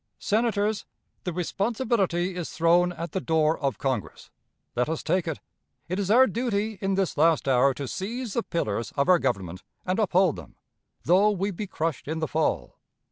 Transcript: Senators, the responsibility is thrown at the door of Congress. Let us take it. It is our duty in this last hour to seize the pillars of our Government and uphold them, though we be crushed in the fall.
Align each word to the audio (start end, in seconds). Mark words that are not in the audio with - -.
Senators, 0.17 0.85
the 1.25 1.31
responsibility 1.31 2.35
is 2.35 2.49
thrown 2.49 2.91
at 2.91 3.11
the 3.11 3.21
door 3.21 3.55
of 3.59 3.77
Congress. 3.77 4.31
Let 4.75 4.89
us 4.89 5.03
take 5.03 5.27
it. 5.27 5.39
It 5.87 5.99
is 5.99 6.09
our 6.09 6.25
duty 6.25 6.79
in 6.81 6.95
this 6.95 7.17
last 7.17 7.47
hour 7.47 7.71
to 7.75 7.87
seize 7.87 8.33
the 8.33 8.41
pillars 8.41 8.91
of 8.97 9.07
our 9.07 9.19
Government 9.19 9.61
and 9.85 9.99
uphold 9.99 10.37
them, 10.37 10.55
though 11.03 11.29
we 11.29 11.51
be 11.51 11.67
crushed 11.67 12.07
in 12.07 12.17
the 12.17 12.27
fall. 12.27 12.79